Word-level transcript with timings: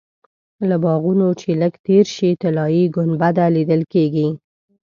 له 0.69 0.75
باغونو 0.83 1.27
چې 1.41 1.49
لږ 1.61 1.73
تېر 1.85 2.05
شې 2.15 2.29
طلایي 2.41 2.83
ګنبده 2.95 3.45
لیدل 3.55 3.81
کېږي. 3.93 4.27